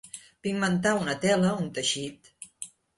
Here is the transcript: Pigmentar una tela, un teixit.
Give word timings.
Pigmentar 0.47 0.95
una 1.03 1.17
tela, 1.27 1.55
un 1.67 1.71
teixit. 1.79 2.37